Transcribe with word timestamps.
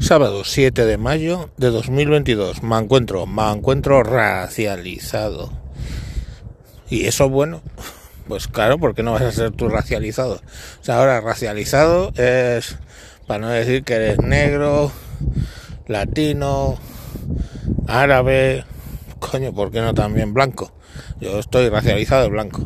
Sábado 0.00 0.42
7 0.44 0.86
de 0.86 0.96
mayo 0.96 1.50
de 1.58 1.70
2022. 1.70 2.62
Me 2.62 2.78
encuentro, 2.78 3.26
me 3.26 3.50
encuentro 3.50 4.02
racializado. 4.02 5.52
¿Y 6.88 7.06
eso 7.06 7.26
es 7.26 7.30
bueno? 7.30 7.62
Pues 8.26 8.48
claro, 8.48 8.78
porque 8.78 9.02
no 9.02 9.12
vas 9.12 9.22
a 9.22 9.32
ser 9.32 9.50
tú 9.50 9.68
racializado? 9.68 10.40
O 10.80 10.84
sea, 10.84 10.98
ahora 10.98 11.20
racializado 11.20 12.10
es, 12.16 12.78
para 13.26 13.40
no 13.40 13.48
decir 13.50 13.84
que 13.84 13.94
eres 13.94 14.18
negro, 14.18 14.90
latino, 15.86 16.78
árabe, 17.86 18.64
coño, 19.18 19.52
¿por 19.52 19.70
qué 19.72 19.82
no 19.82 19.92
también 19.92 20.32
blanco? 20.32 20.72
Yo 21.20 21.38
estoy 21.38 21.68
racializado 21.68 22.30
blanco. 22.30 22.62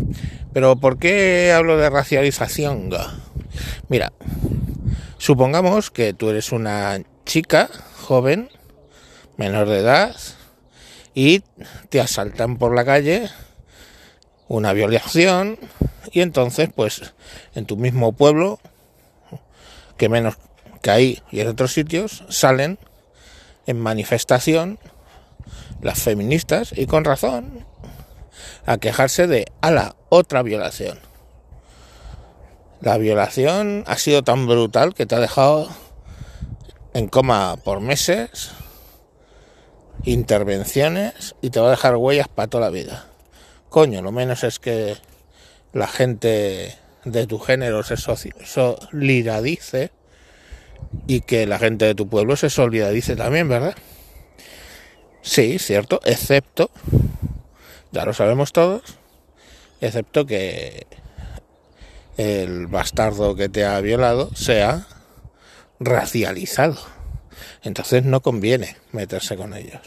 Pero 0.53 0.77
¿por 0.77 0.99
qué 0.99 1.53
hablo 1.53 1.77
de 1.77 1.91
racialización? 1.91 2.91
Mira, 3.89 4.13
supongamos 5.21 5.91
que 5.91 6.15
tú 6.15 6.31
eres 6.31 6.51
una 6.51 6.99
chica 7.27 7.69
joven, 8.01 8.49
menor 9.37 9.69
de 9.69 9.79
edad, 9.79 10.17
y 11.15 11.41
te 11.91 12.01
asaltan 12.01 12.57
por 12.57 12.75
la 12.75 12.87
calle 12.87 13.29
una 14.49 14.73
violación 14.73 15.59
y 16.11 16.23
entonces 16.23 16.71
pues 16.75 17.13
en 17.55 17.67
tu 17.67 17.77
mismo 17.77 18.13
pueblo 18.13 18.61
que 19.99 20.09
menos 20.09 20.37
que 20.81 20.91
ahí 20.91 21.23
y 21.31 21.41
en 21.41 21.49
otros 21.49 21.73
sitios 21.73 22.25
salen 22.31 22.79
en 23.67 23.79
manifestación 23.79 24.79
las 25.83 26.03
feministas 26.03 26.73
y 26.75 26.87
con 26.87 27.05
razón 27.05 27.67
a 28.65 28.79
quejarse 28.79 29.27
de 29.27 29.53
a 29.61 29.71
la 29.71 29.97
otra 30.09 30.43
violación 30.43 31.10
la 32.81 32.97
violación 32.97 33.85
ha 33.87 33.97
sido 33.97 34.23
tan 34.23 34.47
brutal 34.47 34.95
que 34.95 35.07
te 35.07 35.15
ha 35.15 35.21
dejado 35.21 35.69
en 36.95 37.09
coma 37.09 37.57
por 37.63 37.81
meses, 37.81 38.53
intervenciones 40.05 41.35
y 41.43 41.51
te 41.51 41.61
va 41.61 41.69
a 41.69 41.73
dejar 41.73 41.97
huellas 41.97 42.29
para 42.29 42.49
toda 42.49 42.65
la 42.65 42.71
vida. 42.71 43.07
Coño, 43.69 44.03
lo 44.03 44.13
menos 44.13 44.45
es 44.45 44.59
que 44.59 44.97
la 45.73 45.87
gente 45.87 46.77
de 47.05 47.27
tu 47.27 47.39
género 47.39 47.83
se 47.83 47.97
solidarice 47.97 49.91
y 51.07 51.21
que 51.21 51.47
la 51.47 51.59
gente 51.59 51.85
de 51.85 51.95
tu 51.95 52.09
pueblo 52.09 52.37
se 52.37 52.51
solidarice 52.51 53.15
también, 53.15 53.49
¿verdad? 53.49 53.75
Sí, 55.23 55.59
cierto, 55.59 56.01
excepto, 56.05 56.71
ya 57.93 58.07
lo 58.07 58.15
sabemos 58.15 58.53
todos, 58.53 58.83
excepto 59.81 60.25
que 60.25 60.87
el 62.21 62.67
bastardo 62.67 63.35
que 63.35 63.49
te 63.49 63.65
ha 63.65 63.81
violado 63.81 64.31
sea 64.35 64.87
racializado. 65.79 66.77
Entonces 67.63 68.05
no 68.05 68.21
conviene 68.21 68.77
meterse 68.93 69.37
con 69.37 69.55
ellos. 69.55 69.81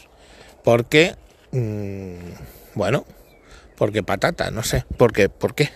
Porque, 0.64 1.14
mmm, 1.52 2.32
bueno, 2.74 3.04
porque 3.76 4.02
patata, 4.02 4.50
no 4.50 4.64
sé. 4.64 4.84
¿Por 4.96 5.12
qué? 5.12 5.28
¿Por 5.28 5.54
qué? 5.54 5.70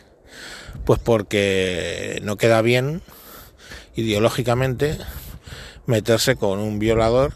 Pues 0.84 0.98
porque 0.98 2.18
no 2.22 2.36
queda 2.36 2.60
bien 2.60 3.02
ideológicamente 3.94 4.98
meterse 5.86 6.34
con 6.34 6.58
un 6.58 6.80
violador 6.80 7.34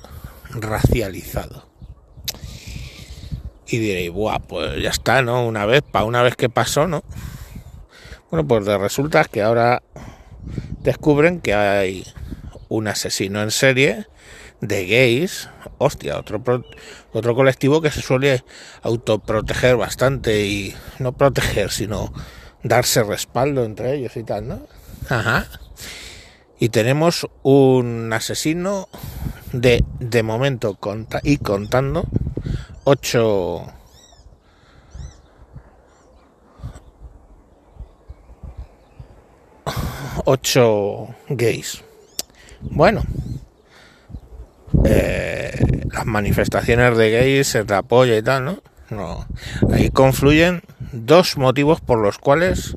racializado. 0.50 1.68
Y 3.68 3.78
diréis, 3.78 4.10
Buah, 4.10 4.40
pues 4.40 4.82
ya 4.82 4.90
está, 4.90 5.22
¿no? 5.22 5.46
Una 5.46 5.64
vez, 5.64 5.82
para 5.82 6.04
una 6.04 6.22
vez 6.22 6.34
que 6.34 6.48
pasó, 6.48 6.88
¿no? 6.88 7.04
Bueno, 8.32 8.48
pues 8.48 8.64
resulta 8.64 9.26
que 9.26 9.42
ahora 9.42 9.82
descubren 10.80 11.42
que 11.42 11.52
hay 11.52 12.06
un 12.70 12.88
asesino 12.88 13.42
en 13.42 13.50
serie 13.50 14.06
de 14.62 14.86
gays, 14.86 15.50
hostia, 15.76 16.18
otro, 16.18 16.42
otro 17.12 17.34
colectivo 17.34 17.82
que 17.82 17.90
se 17.90 18.00
suele 18.00 18.42
autoproteger 18.80 19.76
bastante 19.76 20.46
y 20.46 20.74
no 20.98 21.12
proteger, 21.12 21.70
sino 21.70 22.10
darse 22.62 23.02
respaldo 23.02 23.64
entre 23.64 23.96
ellos 23.96 24.16
y 24.16 24.24
tal, 24.24 24.48
¿no? 24.48 24.66
Ajá. 25.10 25.46
Y 26.58 26.70
tenemos 26.70 27.28
un 27.42 28.14
asesino 28.14 28.88
de, 29.52 29.84
de 30.00 30.22
momento 30.22 30.78
y 31.22 31.36
contando, 31.36 32.06
ocho... 32.84 33.66
ocho 40.24 41.08
gays. 41.28 41.82
Bueno, 42.60 43.02
eh, 44.84 45.60
las 45.92 46.06
manifestaciones 46.06 46.96
de 46.96 47.10
gays 47.10 47.48
se 47.48 47.64
te 47.64 47.74
apoya 47.74 48.16
y 48.16 48.22
tal, 48.22 48.44
¿no? 48.44 48.62
No. 48.90 49.26
Ahí 49.72 49.90
confluyen 49.90 50.62
dos 50.92 51.36
motivos 51.36 51.80
por 51.80 51.98
los 51.98 52.18
cuales 52.18 52.76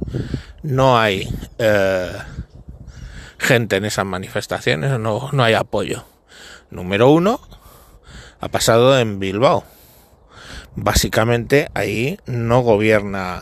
no 0.63 0.97
hay 0.97 1.29
eh, 1.57 2.11
gente 3.37 3.75
en 3.75 3.85
esas 3.85 4.05
manifestaciones, 4.05 4.99
no, 4.99 5.29
no 5.31 5.43
hay 5.43 5.53
apoyo. 5.53 6.05
Número 6.71 7.09
uno, 7.09 7.39
ha 8.39 8.47
pasado 8.49 8.97
en 8.99 9.19
Bilbao. 9.19 9.63
Básicamente 10.75 11.69
ahí 11.73 12.19
no 12.25 12.61
gobierna 12.61 13.41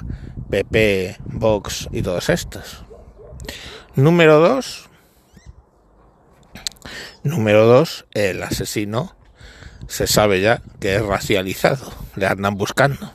PP, 0.50 1.18
Vox 1.26 1.90
y 1.92 2.02
todos 2.02 2.30
estos. 2.30 2.84
Número 3.96 4.40
dos, 4.40 4.90
Número 7.24 7.66
dos, 7.66 8.06
el 8.14 8.44
asesino 8.44 9.16
se 9.88 10.08
sabe 10.08 10.42
ya 10.42 10.62
que 10.82 10.96
es 10.96 11.06
racializado, 11.06 11.94
le 12.16 12.28
andan 12.28 12.56
buscando. 12.56 13.14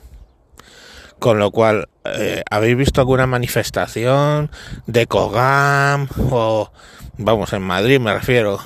Con 1.19 1.37
lo 1.37 1.51
cual, 1.51 1.89
eh, 2.05 2.41
¿habéis 2.49 2.75
visto 2.75 3.01
alguna 3.01 3.27
manifestación 3.27 4.49
de 4.87 5.05
Cogam 5.05 6.07
o, 6.31 6.71
vamos, 7.17 7.53
en 7.53 7.61
Madrid 7.61 7.99
me 7.99 8.13
refiero, 8.13 8.59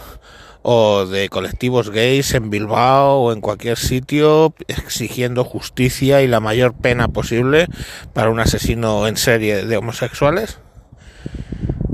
o 0.62 1.06
de 1.06 1.28
colectivos 1.28 1.90
gays 1.90 2.36
en 2.36 2.50
Bilbao 2.50 3.24
o 3.24 3.34
en 3.34 3.42
cualquier 3.42 3.78
sitio 3.78 4.54
exigiendo 4.70 5.44
justicia 5.44 6.22
y 6.22 6.28
la 6.28 6.40
mayor 6.40 6.74
pena 6.74 7.10
posible 7.10 7.68
para 8.14 8.30
un 8.30 8.40
asesino 8.40 9.08
en 9.08 9.18
serie 9.18 9.66
de 9.66 9.76
homosexuales? 9.76 10.60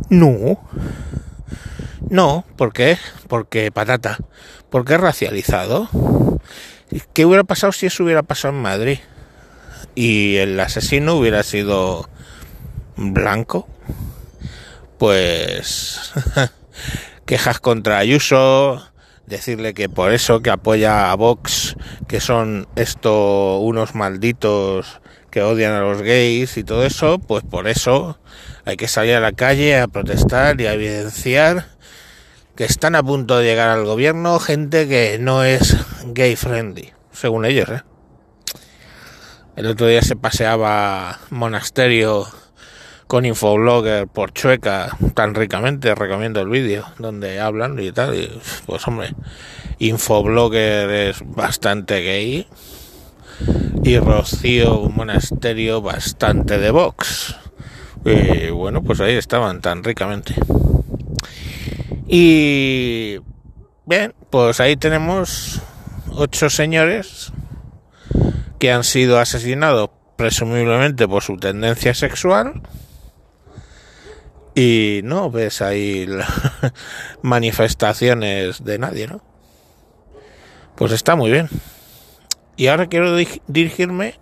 No. 0.10 0.60
No, 2.10 2.44
¿por 2.58 2.74
qué? 2.74 2.98
Porque 3.28 3.72
patata. 3.72 4.18
Porque 4.70 4.96
es 4.96 5.00
racializado. 5.00 5.88
¿Qué 7.14 7.26
hubiera 7.26 7.44
pasado 7.44 7.72
si 7.72 7.86
eso 7.86 8.04
hubiera 8.04 8.24
pasado 8.24 8.54
en 8.56 8.62
Madrid? 8.62 9.00
Y 9.94 10.38
el 10.38 10.60
asesino 10.60 11.16
hubiera 11.16 11.44
sido 11.44 12.10
blanco. 12.96 13.68
Pues 14.98 16.12
quejas 17.26 17.60
contra 17.60 18.00
Ayuso, 18.00 18.84
decirle 19.28 19.76
que 19.76 19.88
por 19.88 20.12
eso 20.12 20.42
que 20.42 20.50
apoya 20.50 21.12
a 21.12 21.16
Vox, 21.16 21.76
que 22.08 22.20
son 22.20 22.68
esto 22.76 23.60
unos 23.60 23.94
malditos 23.94 25.02
que 25.30 25.42
odian 25.42 25.74
a 25.74 25.82
los 25.82 26.02
gays 26.02 26.58
y 26.58 26.64
todo 26.64 26.86
eso, 26.86 27.20
pues 27.20 27.44
por 27.44 27.68
eso 27.68 28.18
hay 28.66 28.78
que 28.78 28.88
salir 28.88 29.16
a 29.16 29.20
la 29.20 29.32
calle 29.32 29.80
a 29.80 29.88
protestar 29.88 30.60
y 30.62 30.66
a 30.66 30.74
evidenciar 30.74 31.68
que 32.56 32.66
están 32.66 32.96
a 32.96 33.04
punto 33.04 33.38
de 33.38 33.46
llegar 33.46 33.70
al 33.70 33.86
gobierno 33.86 34.40
gente 34.40 34.88
que 34.88 35.18
no 35.20 35.44
es 35.44 35.78
gay 36.08 36.36
friendly, 36.36 36.92
según 37.12 37.46
ellos. 37.46 37.70
¿eh? 37.70 37.82
El 39.56 39.68
otro 39.68 39.88
día 39.88 40.02
se 40.02 40.16
paseaba 40.16 41.20
monasterio 41.30 42.28
con 43.08 43.26
infoblogger 43.26 44.08
por 44.08 44.34
Chueca 44.34 44.96
tan 45.16 45.36
ricamente, 45.36 45.96
recomiendo 45.96 46.42
el 46.42 46.50
vídeo 46.50 46.86
donde 47.00 47.40
hablan 47.40 47.80
y 47.80 47.92
tal. 47.92 48.42
Pues 48.66 48.88
hombre, 48.88 49.16
infoblogger 49.80 50.90
es 50.90 51.18
bastante 51.26 52.02
gay 52.02 52.48
y 53.84 53.98
Rocío 53.98 54.90
Monasterio 54.90 55.82
bastante 55.82 56.58
de 56.58 56.72
Vox. 56.72 57.36
Y 58.06 58.50
bueno, 58.50 58.84
pues 58.84 59.00
ahí 59.00 59.16
estaban 59.16 59.62
tan 59.62 59.84
ricamente. 59.84 60.36
Y 62.08 63.20
bien, 63.86 64.14
pues 64.30 64.60
ahí 64.60 64.76
tenemos 64.76 65.62
ocho 66.12 66.50
señores 66.50 67.32
que 68.58 68.72
han 68.72 68.84
sido 68.84 69.20
asesinados 69.20 69.90
presumiblemente 70.16 71.08
por 71.08 71.24
su 71.24 71.38
tendencia 71.38 71.94
sexual. 71.94 72.62
Y 74.56 75.02
no 75.04 75.32
ves 75.32 75.62
ahí 75.62 76.08
manifestaciones 77.22 78.64
de 78.64 78.78
nadie, 78.80 79.08
¿no? 79.08 79.22
Pues 80.76 80.92
está 80.92 81.16
muy 81.16 81.32
bien. 81.32 81.50
Y 82.60 82.68
ahora 82.68 82.88
quiero 82.88 83.16
dirigirme 83.48 84.16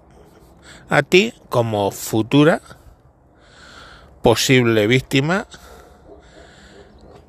a 0.89 1.01
ti 1.01 1.34
como 1.50 1.89
futura 1.89 2.62
posible 4.22 4.86
víctima 4.86 5.48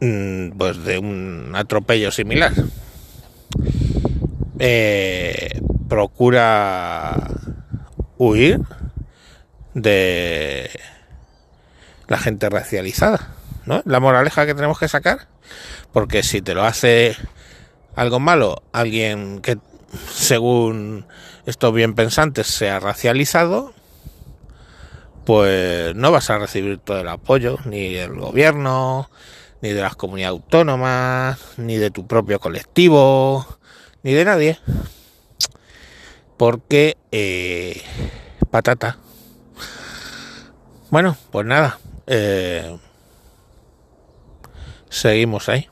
mm, 0.02 0.50
pues 0.50 0.84
de 0.84 0.98
un 0.98 1.52
atropello 1.54 2.10
similar. 2.10 2.52
Eh, 4.58 5.62
procura 5.88 7.16
huir 8.18 8.60
de 9.72 10.68
la 12.06 12.18
gente 12.18 12.50
racializada, 12.50 13.34
¿no? 13.64 13.80
La 13.86 13.98
moraleja 13.98 14.44
que 14.44 14.54
tenemos 14.54 14.78
que 14.78 14.88
sacar, 14.88 15.26
porque 15.90 16.22
si 16.22 16.42
te 16.42 16.52
lo 16.52 16.64
hace 16.64 17.16
algo 17.96 18.20
malo, 18.20 18.62
alguien 18.72 19.40
que 19.40 19.56
según 20.12 21.06
estos 21.46 21.72
bien 21.72 21.94
pensantes 21.94 22.46
sea 22.46 22.80
racializado, 22.80 23.72
pues 25.24 25.94
no 25.94 26.10
vas 26.10 26.30
a 26.30 26.38
recibir 26.38 26.78
todo 26.78 27.00
el 27.00 27.08
apoyo, 27.08 27.58
ni 27.64 27.92
del 27.94 28.18
gobierno, 28.18 29.10
ni 29.60 29.70
de 29.70 29.82
las 29.82 29.96
comunidades 29.96 30.40
autónomas, 30.40 31.38
ni 31.56 31.76
de 31.76 31.90
tu 31.90 32.06
propio 32.06 32.40
colectivo, 32.40 33.46
ni 34.02 34.12
de 34.12 34.24
nadie. 34.24 34.58
Porque, 36.36 36.96
eh, 37.12 37.82
patata. 38.50 38.98
Bueno, 40.90 41.16
pues 41.30 41.44
nada. 41.44 41.78
Eh, 42.06 42.78
seguimos 44.88 45.48
ahí. 45.48 45.68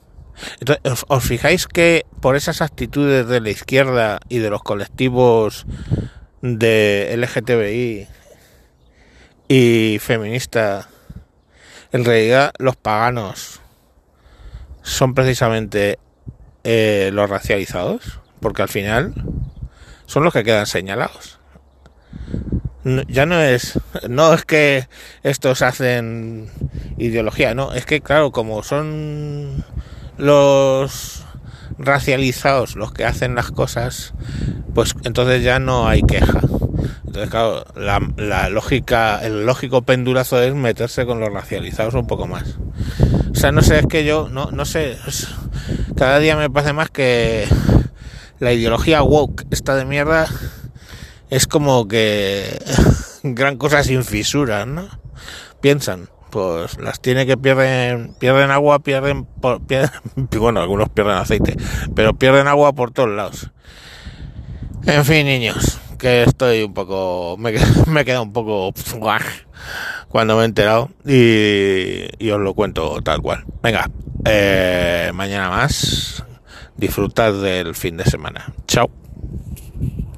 Entonces, 0.60 1.04
¿os, 1.08 1.24
fijáis 1.24 1.66
que 1.66 2.06
por 2.20 2.36
esas 2.36 2.60
actitudes 2.62 3.26
de 3.26 3.40
la 3.40 3.50
izquierda 3.50 4.20
y 4.28 4.38
de 4.38 4.50
los 4.50 4.62
colectivos 4.62 5.66
de 6.42 7.14
LGTBI 7.16 8.08
y 9.48 9.98
feminista, 10.00 10.88
en 11.92 12.04
realidad 12.04 12.52
los 12.58 12.76
paganos 12.76 13.60
son 14.82 15.14
precisamente 15.14 15.98
eh, 16.64 17.10
los 17.12 17.28
racializados, 17.28 18.20
porque 18.40 18.62
al 18.62 18.68
final 18.68 19.14
son 20.06 20.24
los 20.24 20.32
que 20.32 20.44
quedan 20.44 20.66
señalados. 20.66 21.38
ya 23.08 23.26
no 23.26 23.40
es, 23.40 23.78
no 24.08 24.32
es 24.34 24.44
que 24.44 24.88
estos 25.22 25.62
hacen 25.62 26.50
ideología, 26.98 27.54
no, 27.54 27.72
es 27.72 27.86
que 27.86 28.00
claro, 28.00 28.30
como 28.30 28.62
son 28.62 29.64
los 30.18 31.24
racializados 31.78 32.76
los 32.76 32.92
que 32.92 33.04
hacen 33.04 33.34
las 33.34 33.50
cosas, 33.50 34.14
pues 34.74 34.94
entonces 35.04 35.42
ya 35.42 35.58
no 35.58 35.88
hay 35.88 36.02
queja. 36.02 36.40
Entonces, 37.06 37.30
claro, 37.30 37.64
la, 37.74 38.50
lógica, 38.50 39.20
el 39.22 39.46
lógico 39.46 39.82
pendulazo 39.82 40.42
es 40.42 40.54
meterse 40.54 41.06
con 41.06 41.20
los 41.20 41.32
racializados 41.32 41.94
un 41.94 42.06
poco 42.06 42.26
más. 42.26 42.58
O 43.30 43.34
sea, 43.34 43.52
no 43.52 43.62
sé, 43.62 43.78
es 43.80 43.86
que 43.86 44.04
yo, 44.04 44.28
no, 44.28 44.50
no 44.50 44.64
sé, 44.64 44.98
cada 45.96 46.18
día 46.18 46.36
me 46.36 46.50
parece 46.50 46.72
más 46.72 46.90
que 46.90 47.46
la 48.38 48.52
ideología 48.52 49.02
woke, 49.02 49.46
esta 49.50 49.76
de 49.76 49.84
mierda, 49.84 50.28
es 51.30 51.46
como 51.46 51.88
que 51.88 52.58
gran 53.22 53.56
cosa 53.56 53.82
sin 53.82 54.04
fisuras, 54.04 54.66
¿no? 54.66 54.88
Piensan, 55.60 56.08
pues 56.36 56.78
las 56.78 57.00
tiene 57.00 57.24
que 57.24 57.38
pierden, 57.38 58.12
pierden 58.18 58.50
agua, 58.50 58.80
pierden, 58.80 59.26
pierden, 59.66 59.90
bueno, 60.38 60.60
algunos 60.60 60.90
pierden 60.90 61.14
aceite, 61.14 61.56
pero 61.94 62.12
pierden 62.12 62.46
agua 62.46 62.74
por 62.74 62.90
todos 62.90 63.08
lados. 63.08 63.50
En 64.84 65.02
fin, 65.06 65.24
niños, 65.24 65.80
que 65.98 66.24
estoy 66.24 66.64
un 66.64 66.74
poco, 66.74 67.36
me, 67.38 67.54
me 67.86 68.04
queda 68.04 68.20
un 68.20 68.34
poco 68.34 68.74
cuando 70.08 70.36
me 70.36 70.42
he 70.42 70.44
enterado 70.44 70.90
y, 71.06 72.30
os 72.30 72.38
lo 72.38 72.52
cuento 72.52 73.00
tal 73.02 73.22
cual. 73.22 73.46
Venga, 73.62 73.88
eh, 74.26 75.12
mañana 75.14 75.48
más, 75.48 76.22
disfrutad 76.76 77.32
del 77.32 77.74
fin 77.74 77.96
de 77.96 78.04
semana. 78.04 78.52
Chao. 78.68 79.05